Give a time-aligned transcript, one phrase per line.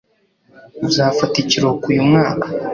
[0.87, 2.47] Uzafata ikiruhuko uyu mwaka?